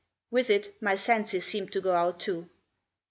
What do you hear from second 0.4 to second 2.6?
it my senses seemed to go out too.